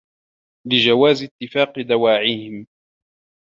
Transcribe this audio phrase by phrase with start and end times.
[0.67, 2.67] لِجَوَازِ اتِّفَاقِ دَوَاعِيهِمْ